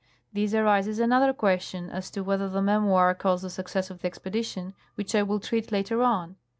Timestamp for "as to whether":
1.91-2.49